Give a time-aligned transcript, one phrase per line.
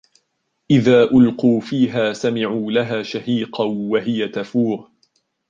[0.71, 4.89] إِذَا أُلْقُوا فِيهَا سَمِعُوا لَهَا شَهِيقًا وَهِيَ تَفُورُ